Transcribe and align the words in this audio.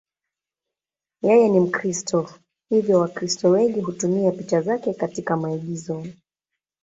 Yeye 1.21 1.49
ni 1.49 1.59
Mkristo, 1.59 2.29
hivyo 2.69 2.99
Wakristo 2.99 3.49
wengi 3.49 3.79
hutumia 3.81 4.31
picha 4.31 4.61
zake 4.61 4.93
katika 4.93 5.37
maigizo. 5.37 6.05